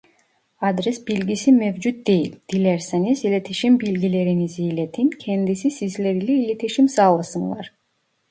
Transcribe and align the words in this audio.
Adres 0.61 1.05
bilgisi 1.07 1.51
mevcut 1.51 2.07
değil, 2.07 2.35
dilerseniz 2.51 3.25
iletişim 3.25 3.79
bilgilerinizi 3.79 4.63
iletin 4.63 5.09
kendisi 5.09 5.71
sizler 5.71 6.13
ile 6.15 6.33
iletişim 6.33 6.89
sağlasınlar 6.89 7.73